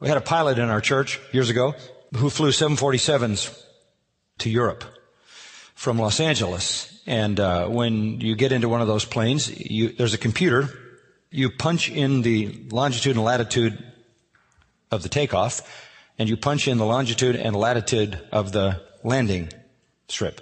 [0.00, 1.74] We had a pilot in our church years ago
[2.16, 3.54] who flew 747s
[4.38, 4.82] to Europe
[5.74, 7.02] from Los Angeles.
[7.06, 10.70] And uh, when you get into one of those planes, you, there's a computer.
[11.30, 13.84] You punch in the longitude and latitude
[14.90, 15.60] of the takeoff,
[16.18, 19.50] and you punch in the longitude and latitude of the landing
[20.08, 20.40] strip.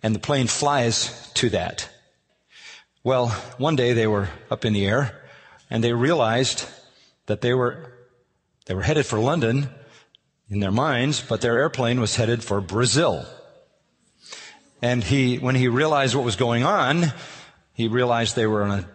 [0.00, 1.88] And the plane flies to that.
[3.02, 5.28] Well, one day they were up in the air,
[5.70, 6.66] and they realized
[7.26, 7.91] that they were
[8.66, 9.68] they were headed for London
[10.48, 13.26] in their minds, but their airplane was headed for Brazil.
[14.80, 17.12] And he, when he realized what was going on,
[17.72, 18.88] he realized they were on a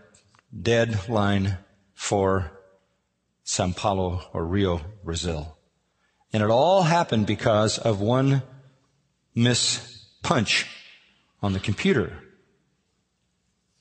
[0.62, 1.58] dead line
[1.94, 2.52] for
[3.44, 5.58] Sao Paulo or Rio, Brazil.
[6.34, 8.44] And it all happened because of one
[9.34, 10.66] miss punch
[11.42, 12.20] on the computer.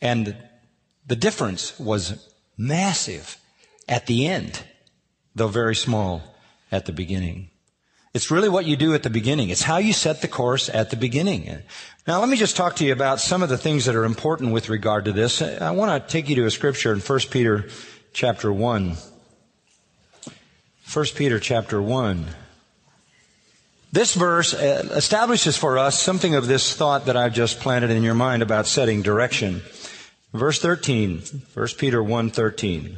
[0.01, 0.37] And
[1.07, 3.39] the difference was massive
[3.89, 4.63] at the end
[5.37, 6.23] though very small
[6.73, 7.51] at the beginning.
[8.15, 9.51] It's really what you do at the beginning.
[9.51, 11.59] It's how you set the course at the beginning.
[12.07, 14.53] Now let me just talk to you about some of the things that are important
[14.53, 15.43] with regard to this.
[15.43, 17.69] I want to take you to a scripture in 1 Peter
[18.15, 18.97] chapter 1.
[20.93, 22.27] 1 Peter chapter 1.
[23.93, 28.03] This verse uh, establishes for us something of this thought that I've just planted in
[28.03, 29.61] your mind about setting direction.
[30.33, 31.21] Verse 13,
[31.53, 32.97] 1 Peter 1, 13.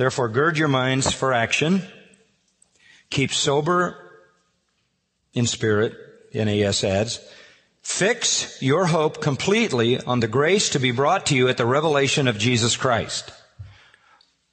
[0.00, 1.82] Therefore, gird your minds for action.
[3.10, 3.98] Keep sober
[5.34, 5.92] in spirit,
[6.32, 7.20] NAS adds.
[7.82, 12.28] Fix your hope completely on the grace to be brought to you at the revelation
[12.28, 13.30] of Jesus Christ.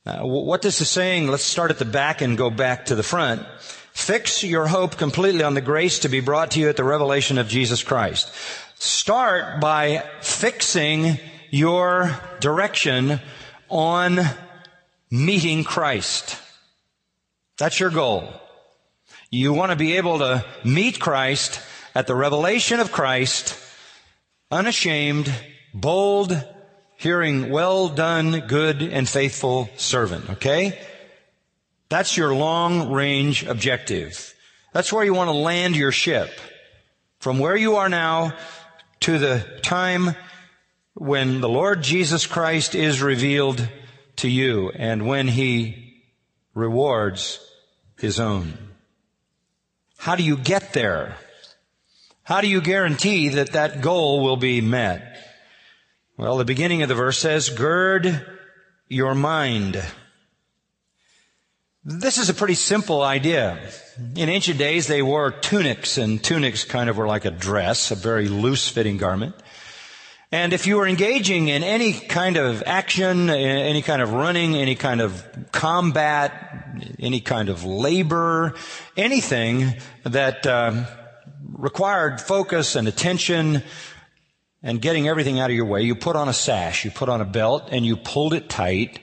[0.05, 3.01] Uh, what this is saying, let's start at the back and go back to the
[3.01, 3.41] front.
[3.93, 7.37] Fix your hope completely on the grace to be brought to you at the revelation
[7.37, 8.33] of Jesus Christ.
[8.75, 11.19] Start by fixing
[11.51, 13.21] your direction
[13.69, 14.19] on
[15.09, 16.37] meeting Christ.
[17.57, 18.31] That's your goal.
[19.29, 21.61] You want to be able to meet Christ
[21.95, 23.57] at the revelation of Christ,
[24.51, 25.33] unashamed,
[25.73, 26.41] bold,
[26.95, 30.29] hearing, well done, good and faithful servant.
[30.29, 30.79] Okay?
[31.89, 34.33] That's your long range objective.
[34.73, 36.29] That's where you want to land your ship.
[37.19, 38.33] From where you are now
[39.01, 40.15] to the time
[40.93, 43.67] when the Lord Jesus Christ is revealed
[44.17, 46.03] to you and when he
[46.53, 47.39] rewards
[47.99, 48.57] his own.
[49.97, 51.17] How do you get there?
[52.23, 55.17] How do you guarantee that that goal will be met?
[56.17, 58.25] Well, the beginning of the verse says, gird
[58.89, 59.81] your mind.
[61.83, 63.59] This is a pretty simple idea.
[64.15, 67.95] In ancient days, they wore tunics, and tunics kind of were like a dress, a
[67.95, 69.35] very loose fitting garment.
[70.31, 74.75] And if you were engaging in any kind of action, any kind of running, any
[74.75, 78.55] kind of combat, any kind of labor,
[78.97, 80.85] anything that um,
[81.53, 83.63] required focus and attention
[84.61, 87.21] and getting everything out of your way, you put on a sash, you put on
[87.21, 88.99] a belt, and you pulled it tight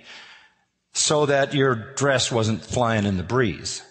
[0.92, 3.82] so that your dress wasn't flying in the breeze.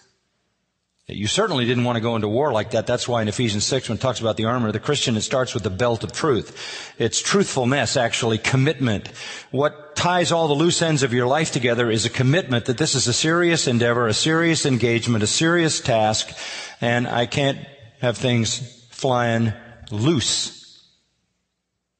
[1.06, 2.86] You certainly didn't want to go into war like that.
[2.86, 5.20] That's why in Ephesians 6, when it talks about the armor of the Christian, it
[5.20, 6.94] starts with the belt of truth.
[6.98, 9.08] It's truthfulness, actually, commitment.
[9.50, 12.94] What ties all the loose ends of your life together is a commitment that this
[12.94, 16.34] is a serious endeavor, a serious engagement, a serious task,
[16.80, 17.58] and I can't
[18.00, 19.52] have things flying
[19.90, 20.82] loose.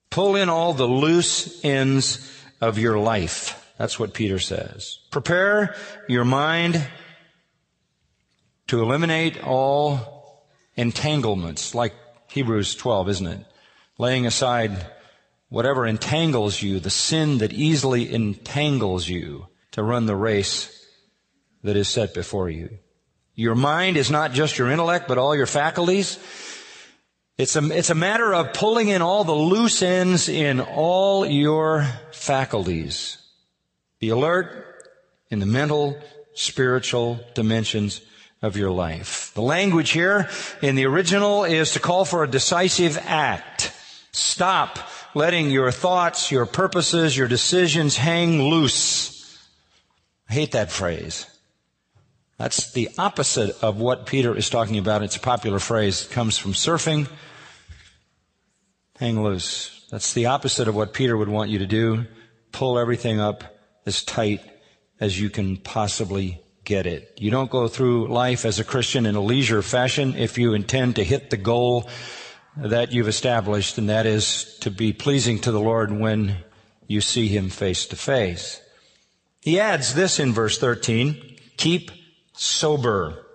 [0.09, 2.33] Pull in all the loose ends
[2.63, 3.71] of your life.
[3.77, 5.01] That's what Peter says.
[5.11, 5.75] Prepare
[6.09, 6.87] your mind
[8.69, 11.95] to eliminate all entanglements, like
[12.29, 13.47] Hebrews 12, isn't it?
[13.99, 14.87] Laying aside
[15.49, 20.87] whatever entangles you, the sin that easily entangles you to run the race
[21.63, 22.79] that is set before you.
[23.35, 26.19] Your mind is not just your intellect, but all your faculties.
[27.37, 31.87] It's a, it's a matter of pulling in all the loose ends in all your
[32.13, 33.19] faculties.
[33.99, 34.89] Be alert
[35.31, 36.01] in the mental,
[36.35, 38.01] spiritual dimensions
[38.45, 39.33] of your life.
[39.35, 40.29] The language here
[40.61, 43.73] in the original is to call for a decisive act.
[44.13, 44.79] Stop
[45.15, 49.39] letting your thoughts, your purposes, your decisions hang loose.
[50.29, 51.27] I hate that phrase.
[52.37, 55.03] That's the opposite of what Peter is talking about.
[55.03, 56.05] It's a popular phrase.
[56.05, 57.09] It comes from surfing.
[58.99, 59.87] Hang loose.
[59.91, 62.05] That's the opposite of what Peter would want you to do.
[62.53, 63.45] Pull everything up
[63.87, 64.41] as tight
[65.01, 67.13] as you can possibly get it.
[67.19, 70.97] You don't go through life as a Christian in a leisure fashion if you intend
[70.97, 71.89] to hit the goal
[72.57, 76.37] that you've established, and that is to be pleasing to the Lord when
[76.87, 78.61] you see Him face to face.
[79.41, 81.91] He adds this in verse 13, keep
[82.33, 83.27] sober.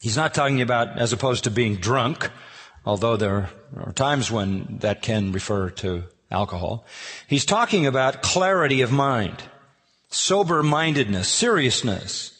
[0.00, 2.30] He's not talking about as opposed to being drunk,
[2.84, 6.86] although there are times when that can refer to alcohol.
[7.26, 9.42] He's talking about clarity of mind,
[10.10, 12.39] sober mindedness, seriousness,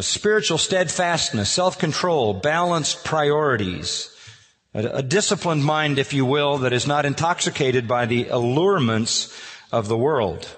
[0.00, 4.14] spiritual steadfastness, self-control, balanced priorities,
[4.74, 9.34] a, a disciplined mind, if you will, that is not intoxicated by the allurements
[9.72, 10.48] of the world.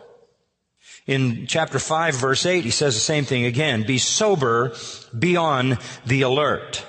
[1.06, 3.84] In chapter 5 verse 8, he says the same thing again.
[3.84, 4.74] Be sober,
[5.16, 6.84] be on the alert.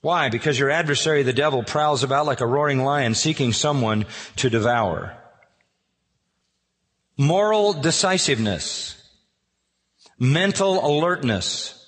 [0.00, 0.28] Why?
[0.28, 4.04] Because your adversary, the devil, prowls about like a roaring lion seeking someone
[4.36, 5.16] to devour.
[7.16, 9.01] Moral decisiveness.
[10.22, 11.84] Mental alertness.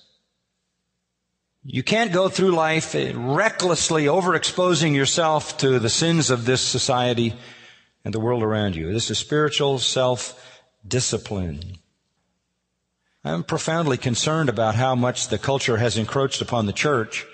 [1.63, 7.35] You can't go through life recklessly overexposing yourself to the sins of this society
[8.05, 8.93] and the world around you.
[8.93, 11.79] This is spiritual self-discipline.
[13.23, 17.25] I'm profoundly concerned about how much the culture has encroached upon the church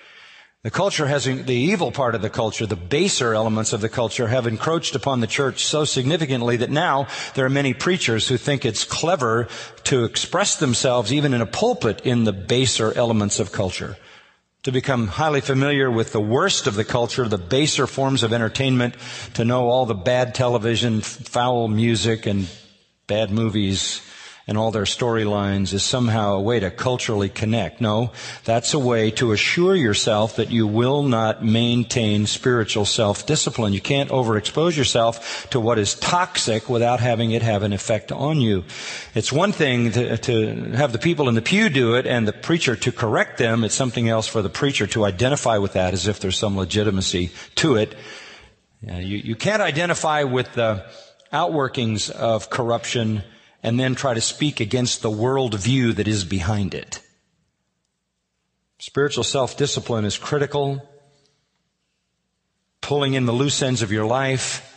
[0.63, 4.27] the culture has, the evil part of the culture, the baser elements of the culture
[4.27, 8.63] have encroached upon the church so significantly that now there are many preachers who think
[8.63, 9.47] it's clever
[9.85, 13.97] to express themselves even in a pulpit in the baser elements of culture.
[14.63, 18.93] To become highly familiar with the worst of the culture, the baser forms of entertainment,
[19.33, 22.47] to know all the bad television, foul music, and
[23.07, 24.01] bad movies,
[24.51, 27.79] and all their storylines is somehow a way to culturally connect.
[27.79, 28.11] No,
[28.43, 33.71] that's a way to assure yourself that you will not maintain spiritual self-discipline.
[33.71, 38.41] You can't overexpose yourself to what is toxic without having it have an effect on
[38.41, 38.65] you.
[39.15, 42.33] It's one thing to, to have the people in the pew do it and the
[42.33, 43.63] preacher to correct them.
[43.63, 47.31] It's something else for the preacher to identify with that as if there's some legitimacy
[47.55, 47.95] to it.
[48.81, 50.85] You, you can't identify with the
[51.31, 53.23] outworkings of corruption
[53.63, 57.01] and then try to speak against the worldview that is behind it.
[58.79, 60.87] Spiritual self-discipline is critical.
[62.81, 64.75] Pulling in the loose ends of your life,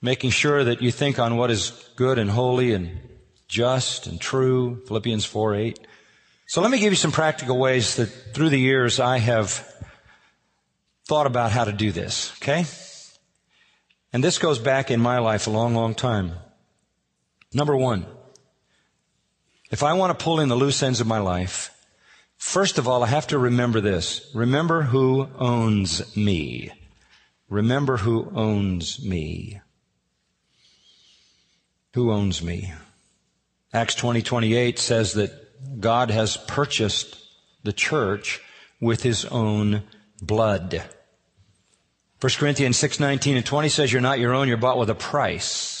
[0.00, 3.00] making sure that you think on what is good and holy and
[3.46, 5.86] just and true, Philippians 4 8.
[6.46, 9.70] So let me give you some practical ways that through the years I have
[11.06, 12.64] thought about how to do this, okay?
[14.12, 16.32] And this goes back in my life a long, long time.
[17.54, 18.04] Number one,
[19.70, 21.70] if I want to pull in the loose ends of my life,
[22.36, 24.28] first of all, I have to remember this.
[24.34, 26.72] Remember who owns me.
[27.48, 29.60] Remember who owns me.
[31.94, 32.72] Who owns me?
[33.72, 37.16] Acts 20, 28 says that God has purchased
[37.62, 38.40] the church
[38.80, 39.84] with his own
[40.20, 40.82] blood.
[42.20, 44.94] 1 Corinthians 6, 19 and 20 says you're not your own, you're bought with a
[44.94, 45.73] price.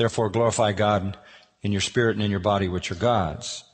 [0.00, 1.18] Therefore glorify God
[1.60, 3.64] in your spirit and in your body, which are God's.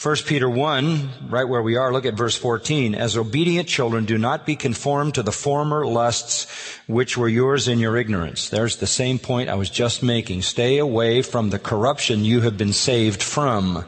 [0.00, 2.94] 1 Peter 1, right where we are, look at verse 14.
[2.94, 6.46] As obedient children, do not be conformed to the former lusts
[6.86, 8.50] which were yours in your ignorance.
[8.50, 10.42] There's the same point I was just making.
[10.42, 13.84] Stay away from the corruption you have been saved from.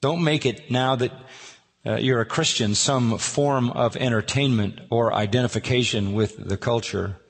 [0.00, 1.12] Don't make it now that
[1.86, 7.20] uh, you're a Christian some form of entertainment or identification with the culture.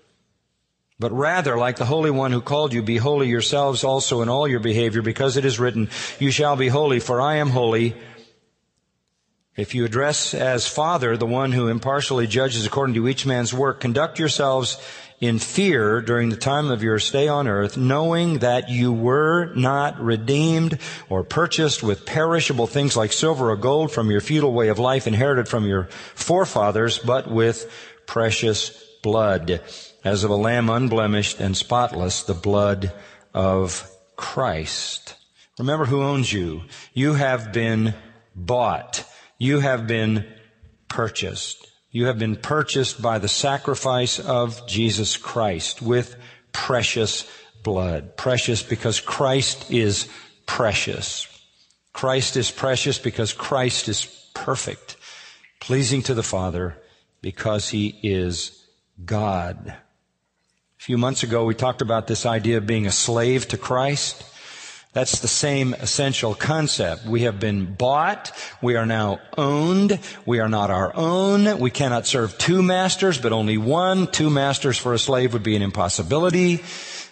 [1.01, 4.49] But rather, like the Holy One who called you, be holy yourselves also in all
[4.49, 7.95] your behavior, because it is written, You shall be holy, for I am holy.
[9.57, 13.81] If you address as Father the one who impartially judges according to each man's work,
[13.81, 14.81] conduct yourselves
[15.21, 20.01] in fear during the time of your stay on earth, knowing that you were not
[20.01, 20.79] redeemed
[21.09, 25.07] or purchased with perishable things like silver or gold from your feudal way of life
[25.07, 27.69] inherited from your forefathers, but with
[28.07, 28.71] precious
[29.03, 29.61] blood
[30.05, 32.93] as of a lamb unblemished and spotless, the blood
[33.35, 35.15] of Christ.
[35.59, 36.63] Remember who owns you.
[36.95, 37.95] You have been
[38.35, 39.05] bought.
[39.39, 40.27] You have been
[40.89, 41.67] purchased.
[41.91, 46.17] You have been purchased by the sacrifice of Jesus Christ with
[46.53, 47.31] precious
[47.63, 48.17] blood.
[48.17, 50.09] Precious because Christ is
[50.47, 51.27] precious.
[51.93, 54.97] Christ is precious because Christ is perfect,
[55.61, 56.77] pleasing to the Father
[57.21, 58.65] because he is
[59.05, 59.77] God.
[60.81, 64.23] A few months ago, we talked about this idea of being a slave to Christ.
[64.93, 67.05] That's the same essential concept.
[67.05, 68.31] We have been bought.
[68.63, 69.99] We are now owned.
[70.25, 71.59] We are not our own.
[71.59, 74.07] We cannot serve two masters, but only one.
[74.07, 76.63] Two masters for a slave would be an impossibility.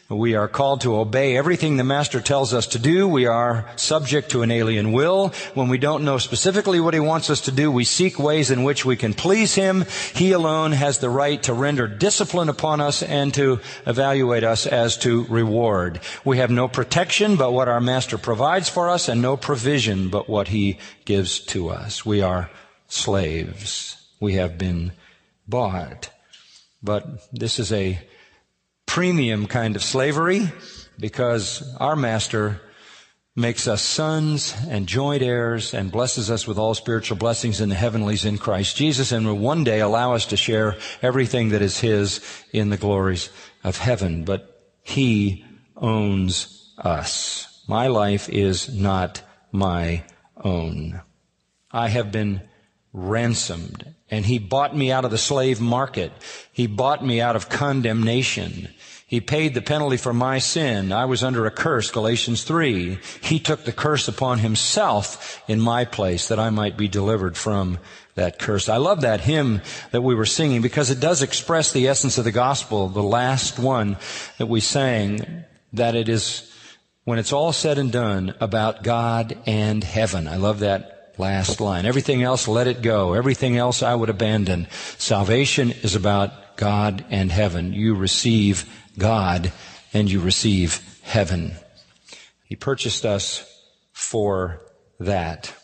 [0.08, 3.08] We are called to obey everything the Master tells us to do.
[3.08, 5.30] We are subject to an alien will.
[5.54, 8.62] When we don't know specifically what He wants us to do, we seek ways in
[8.62, 9.84] which we can please Him.
[10.14, 14.96] He alone has the right to render discipline upon us and to evaluate us as
[14.98, 15.98] to reward.
[16.24, 20.28] We have no protection but what our Master provides for us and no provision but
[20.28, 22.06] what He gives to us.
[22.06, 22.48] We are
[22.86, 23.96] slaves.
[24.20, 24.92] We have been
[25.48, 26.10] bought.
[26.80, 27.98] But this is a
[28.86, 30.50] premium kind of slavery
[30.98, 32.60] because our master
[33.36, 37.74] makes us sons and joint heirs and blesses us with all spiritual blessings in the
[37.74, 41.78] heavenlies in Christ Jesus and will one day allow us to share everything that is
[41.78, 42.20] his
[42.52, 43.28] in the glories
[43.62, 44.24] of heaven.
[44.24, 45.44] But he
[45.76, 47.62] owns us.
[47.68, 49.20] My life is not
[49.52, 50.04] my
[50.42, 51.02] own.
[51.70, 52.40] I have been
[52.94, 56.12] ransomed and he bought me out of the slave market.
[56.52, 58.68] He bought me out of condemnation.
[59.08, 60.90] He paid the penalty for my sin.
[60.90, 62.98] I was under a curse, Galatians 3.
[63.22, 67.78] He took the curse upon himself in my place that I might be delivered from
[68.16, 68.68] that curse.
[68.68, 72.24] I love that hymn that we were singing because it does express the essence of
[72.24, 73.96] the gospel, the last one
[74.38, 76.52] that we sang, that it is,
[77.04, 80.26] when it's all said and done, about God and heaven.
[80.26, 81.86] I love that last line.
[81.86, 83.12] Everything else, let it go.
[83.12, 84.66] Everything else I would abandon.
[84.98, 87.72] Salvation is about God and heaven.
[87.72, 88.68] You receive
[88.98, 89.52] God
[89.92, 91.56] and you receive heaven.
[92.44, 93.44] He purchased us
[93.92, 94.62] for
[95.00, 95.54] that.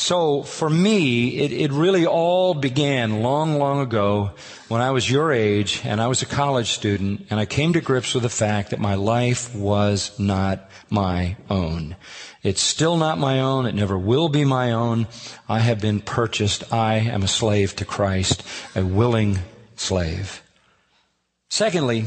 [0.00, 4.30] So for me, it, it, really all began long, long ago
[4.68, 7.82] when I was your age and I was a college student and I came to
[7.82, 11.96] grips with the fact that my life was not my own.
[12.42, 13.66] It's still not my own.
[13.66, 15.06] It never will be my own.
[15.48, 16.72] I have been purchased.
[16.72, 18.42] I am a slave to Christ,
[18.74, 19.40] a willing
[19.76, 20.42] slave.
[21.50, 22.06] Secondly,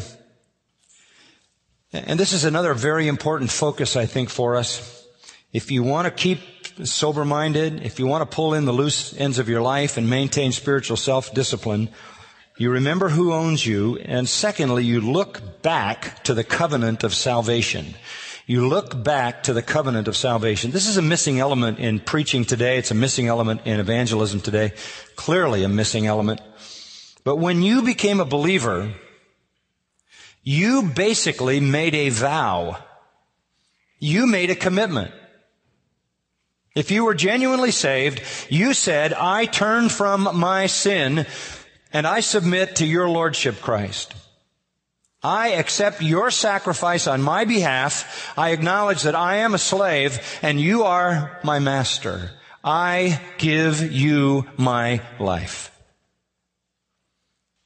[1.91, 5.05] and this is another very important focus, I think, for us.
[5.51, 6.39] If you want to keep
[6.83, 10.09] sober minded, if you want to pull in the loose ends of your life and
[10.09, 11.89] maintain spiritual self discipline,
[12.57, 17.95] you remember who owns you, and secondly, you look back to the covenant of salvation.
[18.45, 20.71] You look back to the covenant of salvation.
[20.71, 22.77] This is a missing element in preaching today.
[22.77, 24.73] It's a missing element in evangelism today.
[25.15, 26.41] Clearly a missing element.
[27.23, 28.93] But when you became a believer,
[30.43, 32.77] you basically made a vow.
[33.99, 35.13] You made a commitment.
[36.75, 41.25] If you were genuinely saved, you said, I turn from my sin
[41.93, 44.13] and I submit to your Lordship, Christ.
[45.21, 48.33] I accept your sacrifice on my behalf.
[48.37, 52.31] I acknowledge that I am a slave and you are my master.
[52.63, 55.69] I give you my life.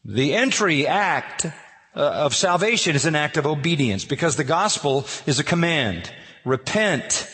[0.06, 1.48] The entry act
[1.96, 6.12] Uh, of salvation is an act of obedience because the gospel is a command.
[6.46, 7.28] Repent.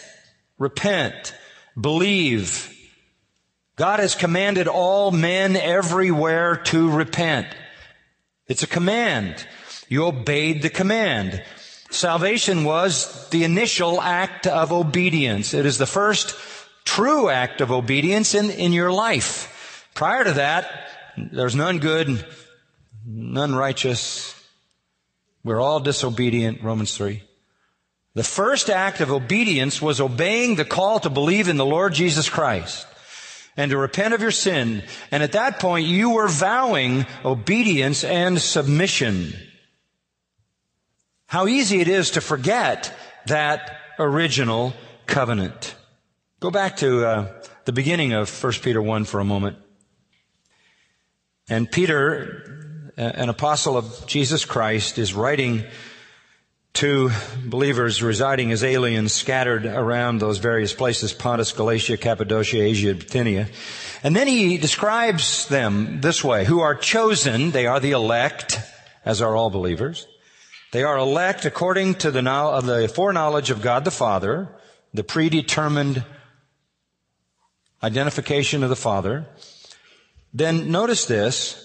[0.57, 1.33] Repent.
[1.79, 2.69] Believe.
[3.75, 7.48] God has commanded all men everywhere to repent.
[8.48, 9.48] It's a command.
[9.89, 11.43] You obeyed the command.
[11.89, 15.53] Salvation was the initial act of obedience.
[15.53, 16.36] It is the first
[16.86, 19.89] true act of obedience in, in your life.
[19.93, 22.25] Prior to that, there's none good,
[23.05, 24.33] none righteous,
[25.43, 27.21] we're all disobedient, Romans 3.
[28.15, 32.29] The first act of obedience was obeying the call to believe in the Lord Jesus
[32.29, 32.85] Christ
[33.57, 34.83] and to repent of your sin.
[35.12, 39.33] And at that point, you were vowing obedience and submission.
[41.27, 42.95] How easy it is to forget
[43.25, 44.73] that original
[45.07, 45.75] covenant.
[46.39, 49.57] Go back to uh, the beginning of 1 Peter 1 for a moment.
[51.50, 55.63] And Peter an apostle of Jesus Christ, is writing
[56.73, 57.12] to
[57.45, 63.47] believers residing as aliens scattered around those various places, Pontus, Galatia, Cappadocia, Asia, Bithynia.
[64.01, 68.59] And then he describes them this way, who are chosen, they are the elect,
[69.05, 70.07] as are all believers.
[70.71, 74.50] They are elect according to the, the foreknowledge of God the Father,
[74.93, 76.03] the predetermined
[77.83, 79.27] identification of the Father.
[80.33, 81.62] Then notice this,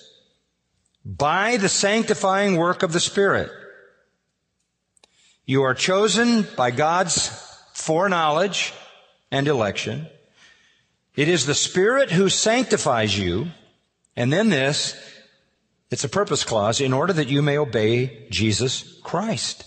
[1.05, 3.50] by the sanctifying work of the Spirit.
[5.47, 7.28] You are chosen by God's
[7.73, 8.75] foreknowledge
[9.31, 10.07] and election.
[11.17, 13.49] It is the Spirit who sanctifies you.
[14.14, 14.95] And then this,
[15.90, 19.64] it's a purpose clause in order that you may obey Jesus Christ.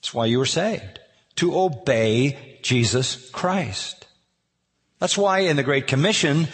[0.00, 0.98] That's why you were saved.
[1.36, 4.06] To obey Jesus Christ.
[4.98, 6.48] That's why in the Great Commission,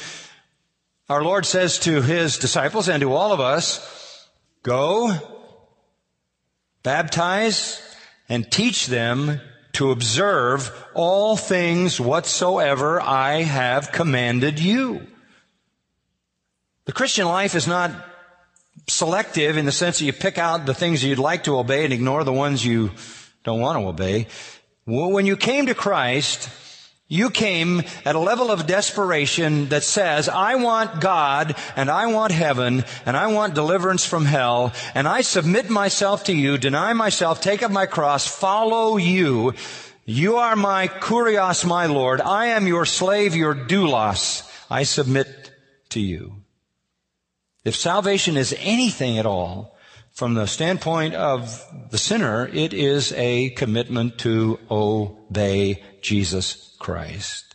[1.09, 4.29] our Lord says to His disciples and to all of us,
[4.63, 5.13] go,
[6.83, 7.81] baptize,
[8.29, 9.41] and teach them
[9.75, 15.07] to observe all things whatsoever I have commanded you.
[16.87, 17.93] The Christian life is not
[18.89, 21.93] selective in the sense that you pick out the things you'd like to obey and
[21.93, 22.91] ignore the ones you
[23.45, 24.29] don't want to obey.
[24.87, 26.49] When you came to Christ,
[27.09, 32.33] you came at a level of desperation that says, I want God and I want
[32.33, 37.41] heaven and I want deliverance from hell and I submit myself to you, deny myself,
[37.41, 39.55] take up my cross, follow you.
[40.05, 42.21] You are my kurios, my Lord.
[42.21, 44.49] I am your slave, your doulos.
[44.69, 45.53] I submit
[45.91, 46.35] to you.
[47.65, 49.76] If salvation is anything at all,
[50.17, 57.55] from the standpoint of the sinner, it is a commitment to obey Jesus Christ.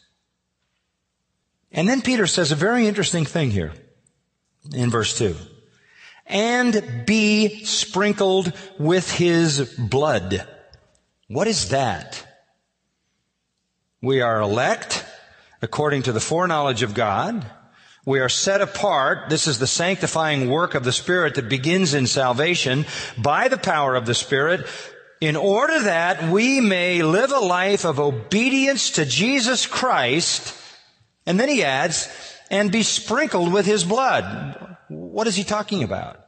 [1.71, 3.73] And then Peter says a very interesting thing here
[4.75, 5.35] in verse 2.
[6.27, 10.47] And be sprinkled with his blood.
[11.27, 12.27] What is that?
[14.03, 15.03] We are elect
[15.63, 17.43] according to the foreknowledge of God.
[18.05, 19.29] We are set apart.
[19.29, 22.85] This is the sanctifying work of the Spirit that begins in salvation
[23.17, 24.65] by the power of the Spirit
[25.19, 30.57] in order that we may live a life of obedience to Jesus Christ.
[31.27, 32.09] And then he adds,
[32.49, 34.77] and be sprinkled with his blood.
[34.89, 36.25] What is he talking about?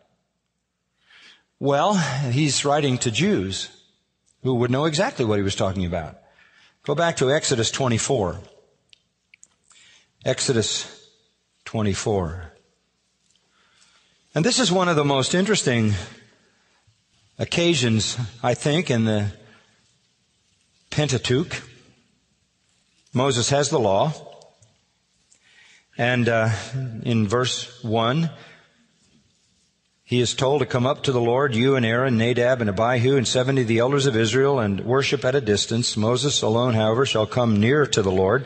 [1.59, 3.69] Well, he's writing to Jews
[4.43, 6.19] who would know exactly what he was talking about.
[6.83, 8.39] Go back to Exodus 24.
[10.25, 10.92] Exodus
[11.73, 12.53] 24.
[14.35, 15.93] And this is one of the most interesting
[17.39, 19.31] occasions, I think, in the
[20.91, 21.63] Pentateuch.
[23.11, 24.13] Moses has the law.
[25.97, 26.51] And uh,
[27.01, 28.29] in verse 1,
[30.03, 33.17] he is told to come up to the Lord, you and Aaron, Nadab and Abihu,
[33.17, 35.97] and seventy of the elders of Israel, and worship at a distance.
[35.97, 38.45] Moses alone, however, shall come near to the Lord.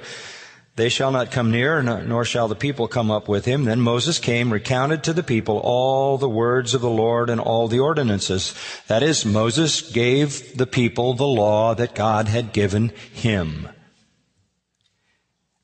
[0.77, 3.65] They shall not come near, nor shall the people come up with him.
[3.65, 7.67] Then Moses came, recounted to the people all the words of the Lord and all
[7.67, 8.53] the ordinances.
[8.86, 13.67] That is, Moses gave the people the law that God had given him.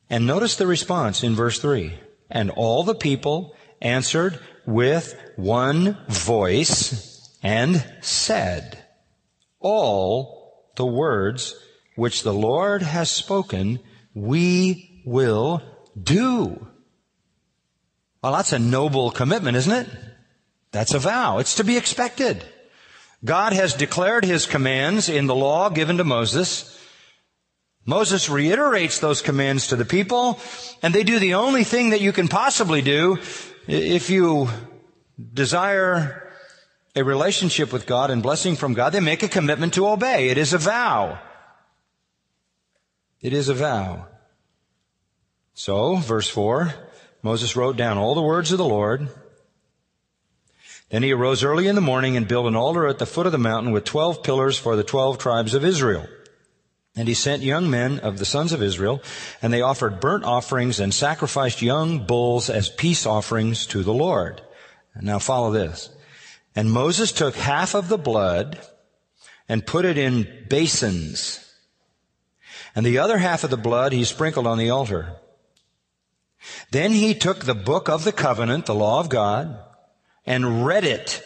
[0.10, 1.94] And notice the response in verse 3.
[2.32, 8.84] And all the people answered with one voice and said,
[9.60, 11.54] All the words
[11.96, 13.80] which the Lord has spoken,
[14.16, 15.62] we will
[16.02, 16.68] do.
[18.22, 19.90] Well, that's a noble commitment, isn't it?
[20.72, 21.40] That's a vow.
[21.40, 22.44] It's to be expected.
[23.24, 26.70] God has declared his commands in the law given to Moses.
[27.86, 30.40] Moses reiterates those commands to the people,
[30.82, 33.18] and they do the only thing that you can possibly do
[33.68, 34.50] if you
[35.34, 36.32] desire
[36.96, 38.92] a relationship with God and blessing from God.
[38.92, 40.30] They make a commitment to obey.
[40.30, 41.20] It is a vow.
[43.22, 44.08] It is a vow.
[45.54, 46.74] So, verse 4,
[47.22, 49.08] Moses wrote down all the words of the Lord.
[50.90, 53.32] Then he arose early in the morning and built an altar at the foot of
[53.32, 56.08] the mountain with twelve pillars for the twelve tribes of Israel.
[56.96, 59.02] And he sent young men of the sons of Israel,
[59.42, 64.42] and they offered burnt offerings and sacrificed young bulls as peace offerings to the Lord.
[65.02, 65.90] Now follow this.
[66.56, 68.60] And Moses took half of the blood
[69.50, 71.40] and put it in basins.
[72.76, 75.16] And the other half of the blood he sprinkled on the altar.
[76.72, 79.58] Then he took the book of the covenant, the law of God,
[80.26, 81.22] and read it.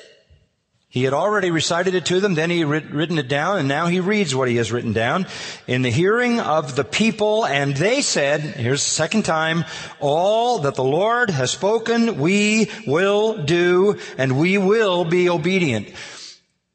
[0.89, 3.87] He had already recited it to them, then he had written it down, and now
[3.87, 5.27] he reads what he has written down
[5.67, 9.65] in the hearing of the people, and they said, here's the second time,
[9.99, 15.89] all that the Lord has spoken, we will do, and we will be obedient.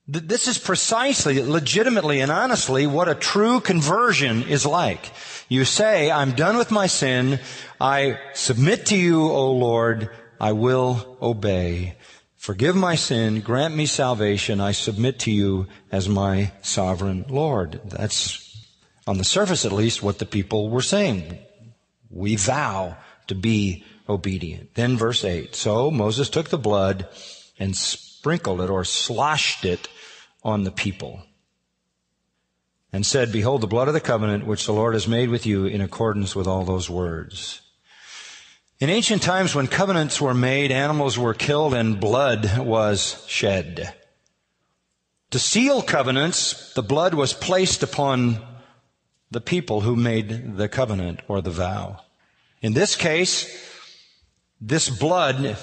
[0.08, 5.12] This is precisely, legitimately, and honestly what a true conversion is like.
[5.48, 7.38] You say, I'm done with my sin.
[7.80, 10.10] I submit to you, O Lord.
[10.40, 11.96] I will obey.
[12.36, 13.42] Forgive my sin.
[13.42, 14.60] Grant me salvation.
[14.60, 17.80] I submit to you as my sovereign Lord.
[17.84, 18.66] That's,
[19.06, 21.38] on the surface at least, what the people were saying.
[22.10, 22.96] We vow
[23.28, 24.74] to be obedient.
[24.74, 25.54] Then verse 8.
[25.54, 27.08] So Moses took the blood
[27.56, 27.76] and
[28.22, 29.88] sprinkled it or sloshed it
[30.44, 31.24] on the people
[32.92, 35.66] and said, Behold the blood of the covenant which the Lord has made with you
[35.66, 37.62] in accordance with all those words.
[38.78, 43.92] In ancient times when covenants were made, animals were killed and blood was shed.
[45.32, 48.40] To seal covenants, the blood was placed upon
[49.32, 52.02] the people who made the covenant or the vow.
[52.60, 53.50] In this case,
[54.60, 55.58] this blood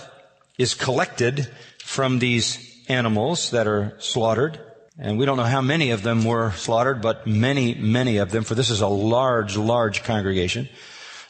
[0.57, 1.49] is collected
[1.89, 4.59] from these animals that are slaughtered
[5.01, 8.43] And we don't know how many of them were slaughtered, but many, many of them,
[8.43, 10.69] for this is a large, large congregation.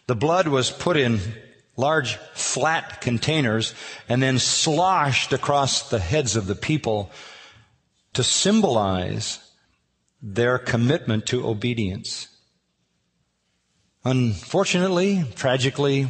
[0.07, 1.19] The blood was put in
[1.77, 3.75] large flat containers
[4.09, 7.11] and then sloshed across the heads of the people
[8.13, 9.39] to symbolize
[10.21, 12.27] their commitment to obedience.
[14.03, 16.07] Unfortunately, tragically,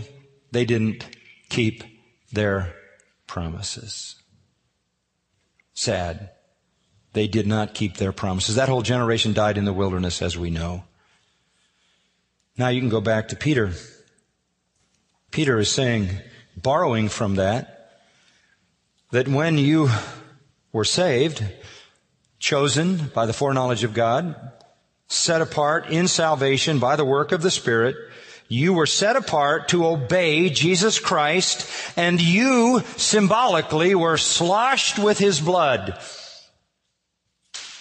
[0.51, 1.05] they didn't
[1.49, 1.83] keep
[2.31, 2.73] their
[3.27, 4.18] promises.
[5.79, 6.31] Sad.
[7.13, 8.55] They did not keep their promises.
[8.55, 10.83] That whole generation died in the wilderness, as we know.
[12.57, 13.71] Now you can go back to Peter.
[15.31, 16.09] Peter is saying,
[16.57, 18.01] borrowing from that,
[19.11, 19.89] that when you
[20.73, 21.45] were saved,
[22.39, 24.35] chosen by the foreknowledge of God,
[25.07, 27.95] set apart in salvation by the work of the Spirit,
[28.49, 35.39] you were set apart to obey Jesus Christ, and you symbolically were sloshed with His
[35.39, 35.99] blood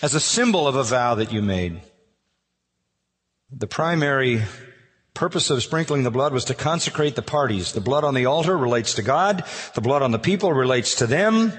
[0.02, 1.80] as a symbol of a vow that you made.
[3.50, 4.42] The primary
[5.14, 7.72] purpose of sprinkling the blood was to consecrate the parties.
[7.72, 9.44] The blood on the altar relates to God.
[9.74, 11.52] The blood on the people relates to them.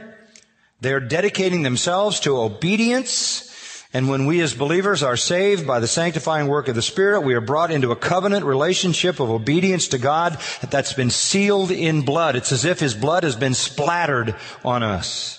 [0.82, 3.49] They're dedicating themselves to obedience.
[3.91, 7.34] And when we as believers are saved by the sanctifying work of the Spirit, we
[7.34, 10.38] are brought into a covenant relationship of obedience to God
[10.69, 12.36] that's been sealed in blood.
[12.36, 15.38] It's as if His blood has been splattered on us.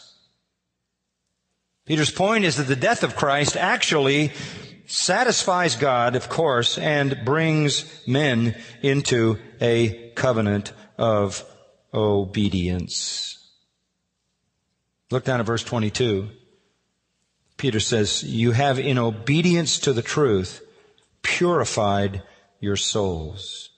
[1.87, 4.33] Peter's point is that the death of Christ actually
[4.87, 11.45] satisfies God, of course, and brings men into a covenant of
[11.95, 13.39] obedience.
[15.13, 16.31] Look down at verse 22.
[17.61, 20.63] Peter says, You have in obedience to the truth
[21.21, 22.23] purified
[22.59, 23.69] your souls.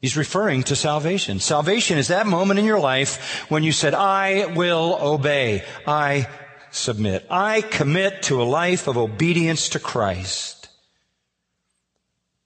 [0.00, 1.38] He's referring to salvation.
[1.38, 5.62] Salvation is that moment in your life when you said, I will obey.
[5.86, 6.26] I
[6.72, 7.24] submit.
[7.30, 10.68] I commit to a life of obedience to Christ.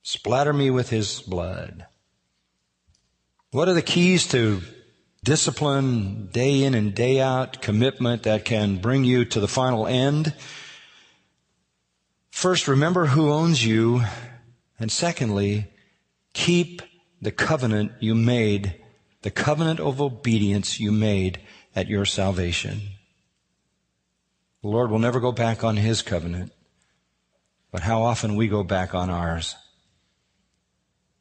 [0.02, 1.86] Splatter me with his blood.
[3.50, 4.60] What are the keys to
[5.24, 10.34] discipline, day in and day out commitment that can bring you to the final end?
[12.36, 14.02] First, remember who owns you.
[14.78, 15.68] And secondly,
[16.34, 16.82] keep
[17.22, 18.74] the covenant you made,
[19.22, 21.40] the covenant of obedience you made
[21.74, 22.82] at your salvation.
[24.60, 26.52] The Lord will never go back on His covenant,
[27.72, 29.54] but how often we go back on ours.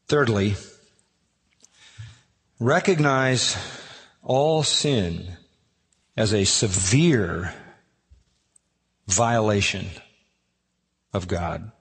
[0.09, 0.55] Thirdly,
[2.59, 3.55] recognize
[4.21, 5.37] all sin
[6.17, 7.53] as a severe
[9.07, 9.87] violation
[11.15, 11.71] of God.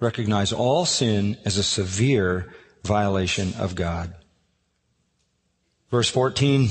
[0.00, 2.52] Recognize all sin as a severe
[2.84, 4.14] violation of God.
[5.90, 6.70] Verse 14,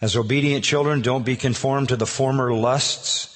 [0.00, 3.28] as obedient children, don't be conformed to the former lusts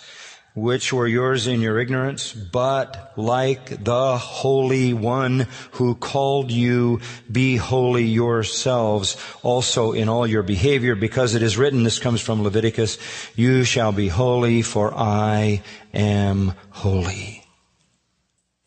[0.57, 7.01] which were yours in your ignorance, but like the Holy One who called you,
[7.31, 12.43] be holy yourselves also in all your behavior, because it is written, this comes from
[12.43, 12.97] Leviticus,
[13.37, 17.46] you shall be holy, for I am holy.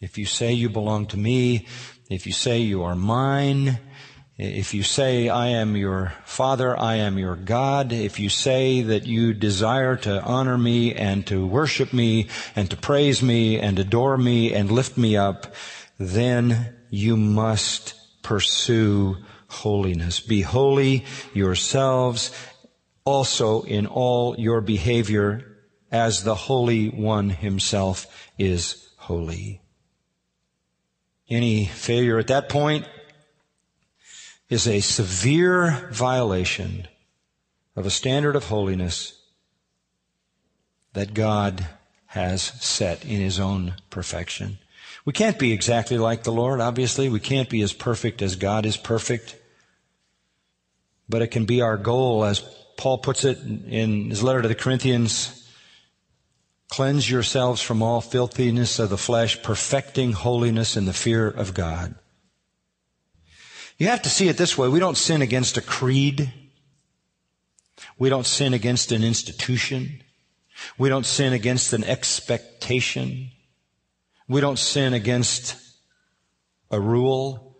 [0.01, 1.67] If you say you belong to me,
[2.09, 3.79] if you say you are mine,
[4.37, 9.05] if you say, I am your Father, I am your God, if you say that
[9.05, 14.17] you desire to honor me and to worship me and to praise me and adore
[14.17, 15.53] me and lift me up,
[15.97, 19.17] then you must pursue
[19.49, 20.21] holiness.
[20.21, 22.31] Be holy yourselves
[23.03, 25.57] also in all your behavior
[25.91, 28.07] as the Holy One himself
[28.37, 29.61] is holy.
[31.29, 32.87] Any failure at that point
[34.49, 36.87] is a severe violation
[37.75, 39.21] of a standard of holiness
[40.93, 41.67] that God
[42.07, 44.57] has set in His own perfection.
[45.05, 47.09] We can't be exactly like the Lord, obviously.
[47.09, 49.35] We can't be as perfect as God is perfect.
[51.07, 52.39] But it can be our goal, as
[52.77, 55.38] Paul puts it in his letter to the Corinthians,
[56.69, 61.95] cleanse yourselves from all filthiness of the flesh, perfecting holiness in the fear of God.
[63.77, 64.67] You have to see it this way.
[64.67, 66.31] We don't sin against a creed.
[67.97, 70.03] We don't sin against an institution.
[70.77, 73.31] We don't sin against an expectation.
[74.27, 75.55] We don't sin against
[76.69, 77.57] a rule.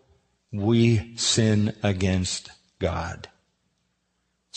[0.52, 3.29] We sin against God.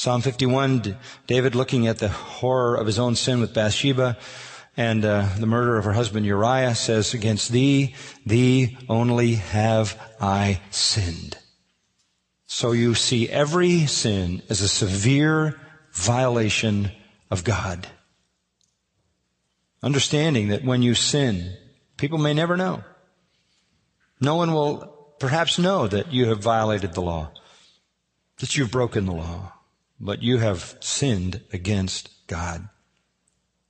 [0.02, 0.96] Psalm 51,
[1.28, 4.18] David looking at the horror of his own sin with Bathsheba
[4.76, 7.94] and uh, the murder of her husband Uriah says, against thee,
[8.26, 11.38] thee only have I sinned.
[12.46, 15.60] So you see every sin as a severe
[15.92, 16.90] violation
[17.30, 17.86] of God.
[19.84, 21.56] Understanding that when you sin,
[21.96, 22.82] people may never know.
[24.20, 27.30] No one will perhaps know that you have violated the law,
[28.38, 29.52] that you've broken the law,
[30.02, 32.68] but you have sinned against God.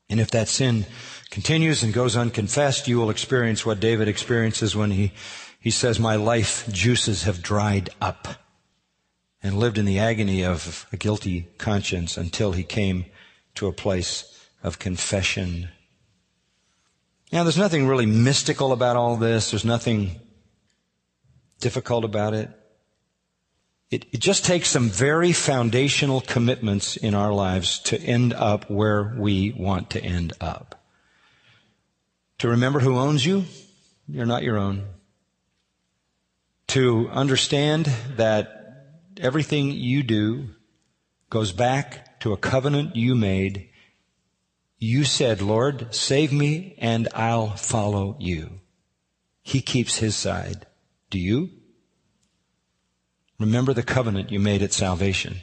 [0.09, 0.87] And if that sin
[1.31, 5.12] continues and goes unconfessed, you will experience what David experiences when he,
[5.61, 8.29] he says, my life juices have dried up
[9.42, 13.05] and lived in the agony of a guilty conscience until he came
[13.55, 15.68] to a place of confession.
[17.31, 19.51] Now, there's nothing really mystical about all this.
[19.51, 20.21] There's nothing
[21.61, 22.51] difficult about it.
[23.92, 29.14] It, it, just takes some very foundational commitments in our lives to end up where
[29.18, 30.83] we want to end up.
[32.38, 33.44] To remember who owns you,
[34.09, 34.87] you're not your own.
[36.68, 37.85] To understand
[38.16, 40.48] that everything you do
[41.28, 43.68] goes back to a covenant you made.
[44.78, 48.61] You said, Lord, save me and I'll follow you.
[49.42, 50.66] He keeps his side.
[51.11, 51.50] Do you?
[53.42, 55.37] Remember the covenant you made at salvation.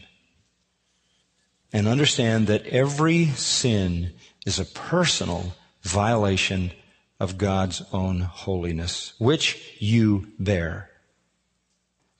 [1.72, 4.14] And understand that every sin
[4.46, 6.72] is a personal violation
[7.20, 10.90] of God's own holiness, which you bear.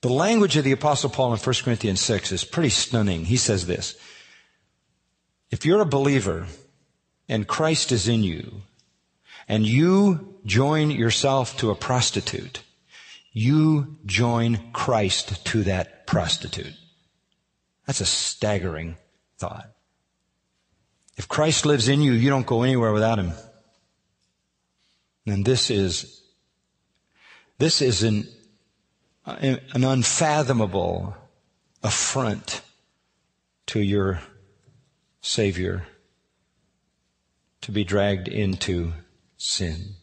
[0.02, 3.26] The language of the apostle Paul in 1 Corinthians 6 is pretty stunning.
[3.26, 3.98] He says this,
[5.52, 6.46] if you're a believer
[7.28, 8.62] and Christ is in you
[9.48, 12.62] and you join yourself to a prostitute,
[13.40, 16.74] you join Christ to that prostitute.
[17.88, 18.98] That's a staggering
[19.38, 19.72] thought.
[21.16, 23.32] If Christ lives in you, you don't go anywhere without him.
[25.26, 26.22] And this is,
[27.58, 28.28] this is an,
[29.26, 31.16] an unfathomable
[31.82, 32.62] affront
[33.68, 34.20] to your
[35.22, 35.86] Savior
[37.62, 38.92] to be dragged into
[39.38, 39.96] sin.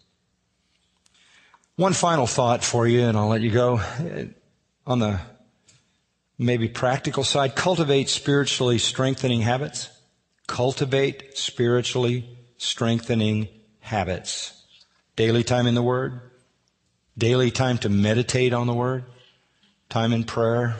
[1.77, 3.77] One final thought for you, and I'll let you go.
[3.77, 4.25] Uh,
[4.87, 5.21] on the
[6.39, 9.91] maybe practical side, cultivate spiritually strengthening habits.
[10.47, 13.49] Cultivate spiritually strengthening
[13.81, 14.65] habits.
[15.17, 16.21] Daily time in the Word.
[17.19, 19.05] Daily time to meditate on the Word.
[19.91, 20.77] Time in prayer.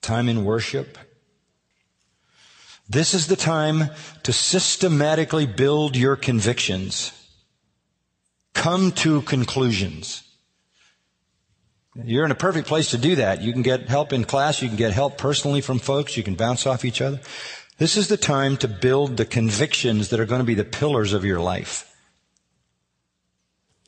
[0.00, 0.96] Time in worship.
[2.88, 3.90] This is the time
[4.22, 7.10] to systematically build your convictions.
[8.56, 10.22] Come to conclusions.
[11.94, 13.42] You're in a perfect place to do that.
[13.42, 14.62] You can get help in class.
[14.62, 16.16] You can get help personally from folks.
[16.16, 17.20] You can bounce off each other.
[17.76, 21.12] This is the time to build the convictions that are going to be the pillars
[21.12, 21.94] of your life.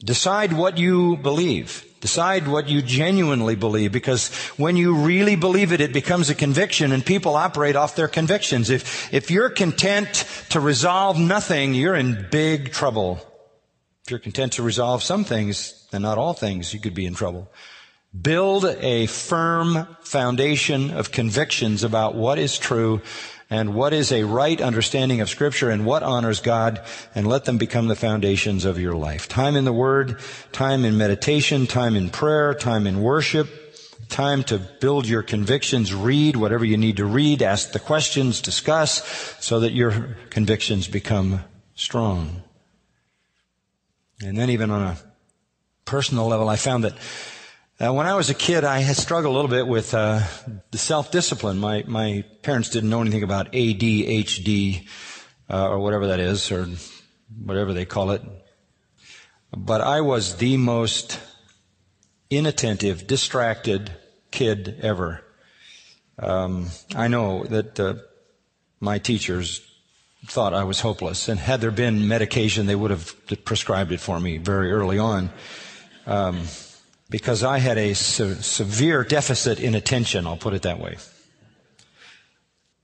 [0.04, 1.85] Decide what you believe.
[2.00, 4.28] Decide what you genuinely believe because
[4.59, 8.68] when you really believe it, it becomes a conviction and people operate off their convictions.
[8.68, 13.27] If, if you're content to resolve nothing, you're in big trouble.
[14.09, 17.12] If you're content to resolve some things and not all things, you could be in
[17.12, 17.53] trouble.
[18.18, 23.03] Build a firm foundation of convictions about what is true
[23.51, 26.81] and what is a right understanding of scripture and what honors God
[27.14, 29.29] and let them become the foundations of your life.
[29.29, 30.18] Time in the word,
[30.53, 33.47] time in meditation, time in prayer, time in worship,
[34.09, 39.37] time to build your convictions, read whatever you need to read, ask the questions, discuss
[39.38, 41.44] so that your convictions become
[41.75, 42.42] strong.
[44.22, 44.96] And then even on a
[45.85, 46.94] personal level, I found that
[47.81, 50.22] uh, when I was a kid, I had struggled a little bit with uh,
[50.72, 51.59] the self-discipline.
[51.59, 54.88] My my parents didn't know anything about ADHD
[55.48, 56.66] uh, or whatever that is, or
[57.40, 58.22] whatever they call it.
[59.57, 61.20] But I was the most
[62.31, 63.92] inattentive, distracted
[64.33, 65.24] kid ever.
[66.18, 67.94] Um, I know that uh,
[68.81, 69.67] my teachers
[70.26, 74.18] thought I was hopeless, and had there been medication, they would have prescribed it for
[74.18, 75.31] me very early on.
[76.07, 76.42] Um,
[77.11, 80.96] because I had a se- severe deficit in attention, I'll put it that way.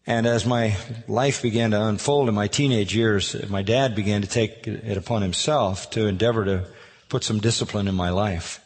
[0.06, 0.76] And as my
[1.08, 5.22] life began to unfold in my teenage years, my dad began to take it upon
[5.22, 6.66] himself to endeavor to
[7.08, 8.60] put some discipline in my life.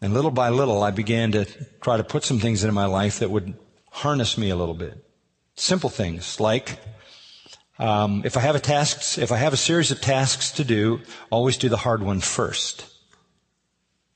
[0.00, 1.44] And little by little, I began to
[1.80, 3.54] try to put some things into my life that would
[3.90, 5.04] harness me a little bit.
[5.56, 6.78] Simple things like,
[7.80, 11.00] um, if I have a task, if I have a series of tasks to do,
[11.30, 12.84] always do the hard one first.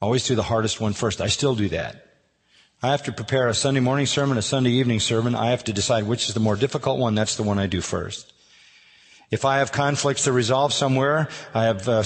[0.02, 1.22] Always do the hardest one first.
[1.22, 2.04] I still do that.
[2.82, 5.34] I have to prepare a Sunday morning sermon, a Sunday evening sermon.
[5.34, 7.14] I have to decide which is the more difficult one.
[7.14, 8.30] That's the one I do first.
[9.30, 12.02] If I have conflicts to resolve somewhere, I have uh,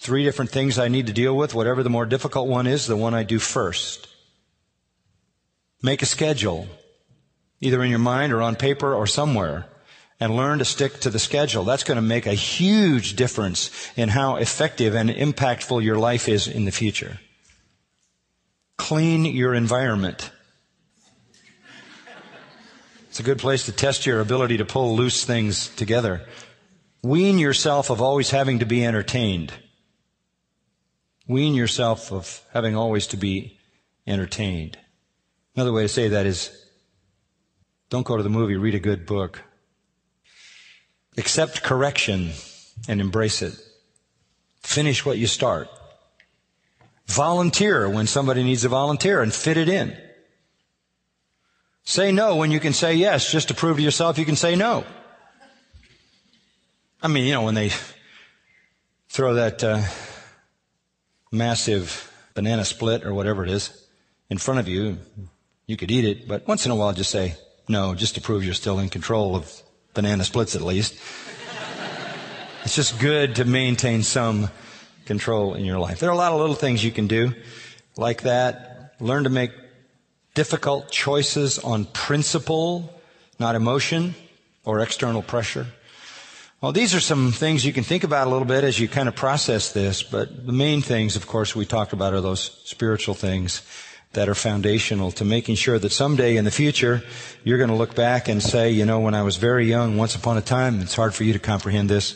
[0.00, 1.54] three different things I need to deal with.
[1.54, 4.08] Whatever the more difficult one is, the one I do first.
[5.80, 6.68] Make a schedule,
[7.62, 9.64] either in your mind or on paper or somewhere.
[10.18, 11.64] And learn to stick to the schedule.
[11.64, 16.48] That's going to make a huge difference in how effective and impactful your life is
[16.48, 17.20] in the future.
[18.76, 20.30] Clean your environment.
[23.08, 26.26] It's a good place to test your ability to pull loose things together.
[27.02, 29.52] Wean yourself of always having to be entertained.
[31.26, 33.58] Wean yourself of having always to be
[34.06, 34.78] entertained.
[35.54, 36.50] Another way to say that is
[37.88, 39.42] don't go to the movie, read a good book.
[41.16, 42.32] Accept correction
[42.88, 43.54] and embrace it.
[44.60, 45.68] Finish what you start.
[47.06, 49.96] Volunteer when somebody needs a volunteer and fit it in.
[51.84, 54.56] Say no when you can say yes, just to prove to yourself you can say
[54.56, 54.84] no.
[57.00, 57.70] I mean, you know, when they
[59.08, 59.82] throw that uh,
[61.30, 63.86] massive banana split or whatever it is
[64.28, 64.98] in front of you,
[65.66, 67.36] you could eat it, but once in a while just say
[67.68, 69.62] no, just to prove you're still in control of
[69.96, 70.94] banana splits at least.
[72.62, 74.48] it's just good to maintain some
[75.06, 75.98] control in your life.
[75.98, 77.34] There are a lot of little things you can do
[77.96, 78.94] like that.
[79.00, 79.50] Learn to make
[80.34, 82.92] difficult choices on principle,
[83.40, 84.14] not emotion
[84.64, 85.66] or external pressure.
[86.60, 89.08] Well, these are some things you can think about a little bit as you kind
[89.08, 93.14] of process this, but the main things, of course, we talked about are those spiritual
[93.14, 93.62] things
[94.16, 97.02] that are foundational to making sure that someday in the future
[97.44, 100.14] you're going to look back and say, you know, when I was very young, once
[100.14, 102.14] upon a time, it's hard for you to comprehend this,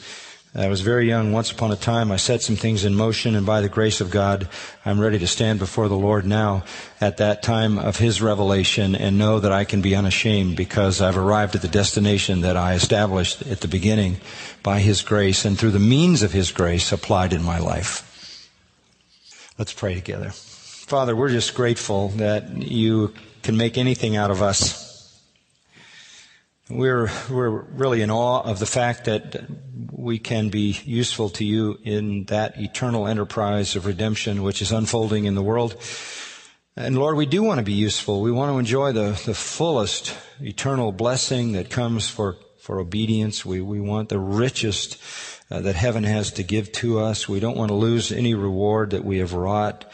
[0.52, 1.30] I was very young.
[1.30, 4.10] Once upon a time, I set some things in motion, and by the grace of
[4.10, 4.48] God,
[4.84, 6.64] I'm ready to stand before the Lord now
[7.00, 11.16] at that time of His revelation and know that I can be unashamed because I've
[11.16, 14.16] arrived at the destination that I established at the beginning
[14.64, 18.06] by His grace and through the means of His grace applied in my life.
[19.56, 20.32] Let's pray together.
[20.90, 25.22] Father, we're just grateful that you can make anything out of us.
[26.68, 29.40] We're, we're really in awe of the fact that
[29.92, 35.26] we can be useful to you in that eternal enterprise of redemption which is unfolding
[35.26, 35.76] in the world.
[36.74, 38.20] And Lord, we do want to be useful.
[38.20, 43.46] We want to enjoy the, the fullest eternal blessing that comes for, for obedience.
[43.46, 45.00] We, we want the richest
[45.52, 47.28] uh, that heaven has to give to us.
[47.28, 49.84] We don't want to lose any reward that we have wrought.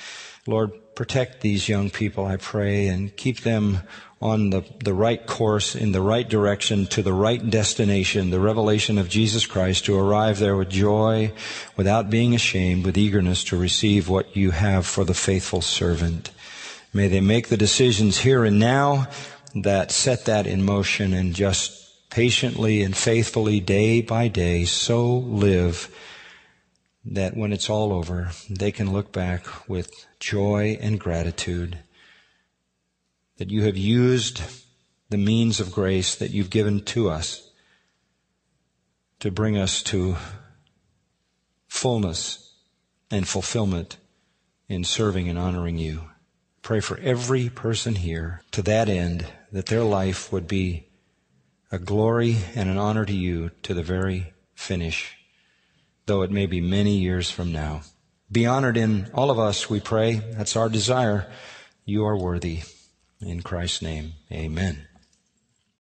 [0.47, 3.83] Lord, protect these young people, I pray, and keep them
[4.21, 8.97] on the, the right course, in the right direction, to the right destination, the revelation
[8.97, 11.33] of Jesus Christ, to arrive there with joy,
[11.77, 16.31] without being ashamed, with eagerness to receive what you have for the faithful servant.
[16.95, 19.09] May they make the decisions here and now
[19.55, 25.95] that set that in motion and just patiently and faithfully, day by day, so live
[27.07, 31.79] that when it's all over, they can look back with joy and gratitude
[33.39, 34.43] that you have used
[35.09, 37.51] the means of grace that you've given to us
[39.21, 40.17] to bring us to
[41.69, 42.55] fullness
[43.11, 43.97] and fulfillment
[44.69, 46.11] in serving and honoring you.
[46.63, 50.89] Pray for every person here to that end that their life would be
[51.71, 55.16] a glory and an honor to you to the very finish,
[56.07, 57.83] though it may be many years from now.
[58.31, 60.15] Be honored in all of us, we pray.
[60.15, 61.31] That's our desire.
[61.85, 62.63] You are worthy.
[63.21, 64.87] In Christ's name, amen.